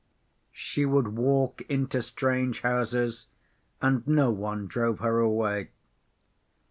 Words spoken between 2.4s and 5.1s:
houses, and no one drove